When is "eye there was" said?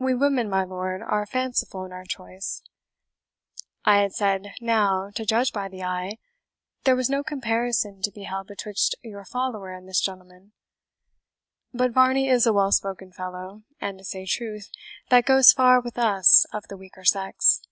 5.84-7.08